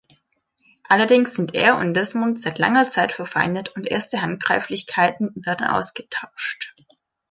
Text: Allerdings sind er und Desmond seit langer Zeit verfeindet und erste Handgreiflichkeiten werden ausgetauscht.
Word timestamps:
Allerdings 0.85 1.35
sind 1.35 1.53
er 1.53 1.77
und 1.77 1.93
Desmond 1.93 2.39
seit 2.41 2.57
langer 2.57 2.89
Zeit 2.89 3.11
verfeindet 3.11 3.69
und 3.75 3.83
erste 3.83 4.23
Handgreiflichkeiten 4.23 5.29
werden 5.35 5.67
ausgetauscht. 5.67 6.73